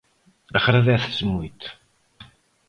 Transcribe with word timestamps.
Agradécese 0.57 1.23
moito. 1.35 1.67